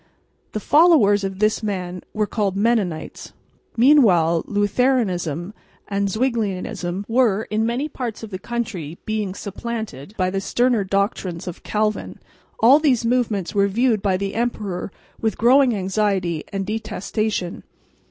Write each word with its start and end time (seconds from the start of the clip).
The 0.53 0.59
followers 0.59 1.23
of 1.23 1.37
this 1.37 1.61
man 1.61 2.01
were 2.11 2.25
called 2.25 2.57
Mennonites. 2.57 3.33
Meanwhile 3.77 4.43
Lutheranism 4.47 5.53
and 5.87 6.09
Zwinglianism 6.09 7.05
were 7.07 7.43
in 7.51 7.67
many 7.67 7.87
parts 7.87 8.23
of 8.23 8.31
the 8.31 8.39
country 8.39 8.97
being 9.05 9.35
supplanted 9.35 10.15
by 10.17 10.31
the 10.31 10.41
sterner 10.41 10.83
doctrines 10.83 11.47
of 11.47 11.61
Calvin. 11.61 12.17
All 12.61 12.79
these 12.79 13.05
movements 13.05 13.53
were 13.53 13.67
viewed 13.67 14.01
by 14.01 14.17
the 14.17 14.33
emperor 14.33 14.91
with 15.21 15.37
growing 15.37 15.75
anxiety 15.75 16.45
and 16.51 16.65
detestation. 16.65 17.61